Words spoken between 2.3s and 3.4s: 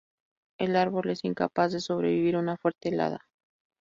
una fuerte helada.